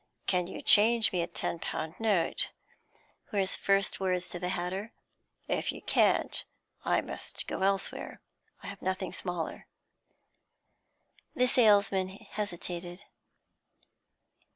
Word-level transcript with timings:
'Can 0.25 0.47
you 0.47 0.63
change 0.63 1.13
me 1.13 1.21
a 1.21 1.27
ten 1.27 1.59
pound 1.59 1.99
note?' 1.99 2.49
were 3.31 3.37
his 3.37 3.55
first 3.55 3.99
words 3.99 4.27
to 4.29 4.39
the 4.39 4.49
hatter. 4.49 4.93
'If 5.47 5.71
you 5.71 5.79
can't, 5.79 6.43
I 6.83 7.01
must 7.01 7.45
go 7.45 7.61
elsewhere; 7.61 8.19
I 8.63 8.65
have 8.69 8.81
nothing 8.81 9.11
smaller.' 9.13 9.67
The 11.35 11.47
salesman 11.47 12.07
hesitated. 12.09 13.03